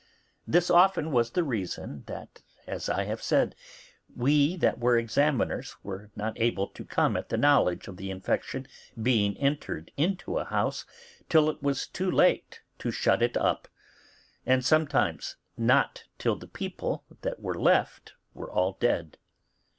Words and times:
This 0.47 0.71
often 0.71 1.11
was 1.11 1.29
the 1.29 1.43
reason 1.43 2.05
that, 2.07 2.41
as 2.65 2.89
I 2.89 3.03
have 3.03 3.21
said, 3.21 3.53
we 4.15 4.55
that 4.57 4.79
were 4.79 4.97
examiners 4.97 5.75
were 5.83 6.09
not 6.15 6.33
able 6.41 6.65
to 6.69 6.83
come 6.83 7.15
at 7.15 7.29
the 7.29 7.37
knowledge 7.37 7.87
of 7.87 7.97
the 7.97 8.09
infection 8.09 8.65
being 8.99 9.37
entered 9.37 9.91
into 9.97 10.39
a 10.39 10.45
house 10.45 10.87
till 11.29 11.51
it 11.51 11.61
was 11.61 11.85
too 11.85 12.09
late 12.09 12.61
to 12.79 12.89
shut 12.89 13.21
it 13.21 13.37
up, 13.37 13.67
and 14.43 14.65
sometimes 14.65 15.35
not 15.55 16.05
till 16.17 16.35
the 16.35 16.47
people 16.47 17.03
that 17.21 17.39
were 17.39 17.53
left 17.59 18.13
were 18.33 18.51
all 18.51 18.77
dead. 18.79 19.19